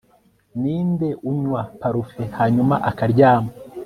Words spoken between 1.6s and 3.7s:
parufe, hanyuma akaryama